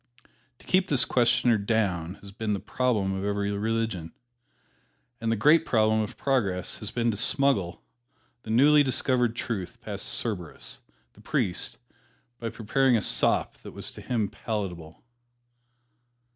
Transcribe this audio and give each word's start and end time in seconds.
To 0.57 0.65
keep 0.65 0.87
this 0.87 1.05
questioner 1.05 1.59
down 1.59 2.15
has 2.23 2.31
been 2.31 2.53
the 2.53 2.59
problem 2.59 3.13
of 3.13 3.23
every 3.23 3.51
religion. 3.51 4.13
And 5.19 5.31
the 5.31 5.35
great 5.35 5.63
problem 5.63 5.99
of 6.01 6.17
progress 6.17 6.77
has 6.77 6.89
been 6.89 7.11
to 7.11 7.17
smuggle 7.17 7.83
the 8.41 8.49
newly 8.49 8.81
discovered 8.81 9.35
truth 9.35 9.79
past 9.79 10.07
Cerberus, 10.19 10.79
the 11.13 11.21
priest, 11.21 11.77
by 12.39 12.49
preparing 12.49 12.97
a 12.97 13.01
sop 13.03 13.59
that 13.59 13.73
was 13.73 13.91
to 13.91 14.01
him 14.01 14.27
palatable. 14.27 15.03